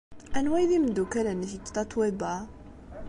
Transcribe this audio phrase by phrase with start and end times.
[0.37, 2.33] Anwa ay d imeddukal-nnek deg Tatoeba?